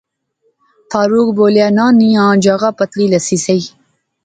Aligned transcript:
فاروق 0.91 1.27
بولیا 1.37 1.67
ناں 1.77 1.91
نیاں 1.99 2.31
جاغا 2.43 2.69
پتلی 2.77 3.05
لسی 3.11 3.37
سہی 3.45 3.63